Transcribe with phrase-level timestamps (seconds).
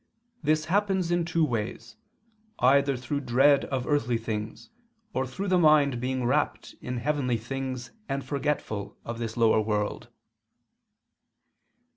[0.41, 1.95] This happens in two ways,
[2.57, 4.71] either through dread of earthly things
[5.13, 10.07] or through the mind being rapt in heavenly things and forgetful of this lower world."